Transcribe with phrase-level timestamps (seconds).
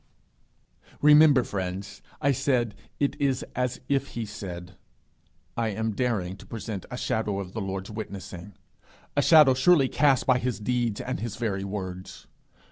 [1.03, 4.75] Remember, friends, I said, 'It is as if he said.'
[5.55, 8.53] I am daring to present a shadow of the Lord's witnessing,
[9.15, 12.25] a shadow surely cast by his deeds and his very words!